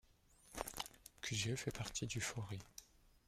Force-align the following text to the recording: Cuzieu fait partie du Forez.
Cuzieu 1.21 1.55
fait 1.55 1.69
partie 1.69 2.07
du 2.07 2.19
Forez. 2.21 2.57